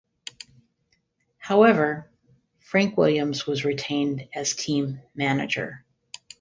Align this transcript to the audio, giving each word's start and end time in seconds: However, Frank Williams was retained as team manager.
However, 1.37 2.09
Frank 2.57 2.97
Williams 2.97 3.45
was 3.45 3.63
retained 3.63 4.27
as 4.33 4.55
team 4.55 4.99
manager. 5.13 5.85